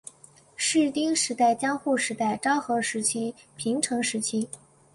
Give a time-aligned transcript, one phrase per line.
[0.55, 4.49] 室町时代江户时代昭和时期平成时期